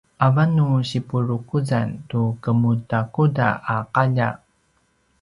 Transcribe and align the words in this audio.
avan 0.25 0.49
nu 0.57 0.67
sipurukuzan 0.89 1.87
tu 2.09 2.21
kemudakuda 2.43 3.47
a 3.75 3.77
qalja 3.93 4.29